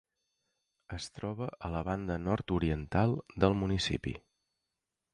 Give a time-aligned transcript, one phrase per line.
[0.97, 4.19] Es troba a la banda nord-oriental del municipi.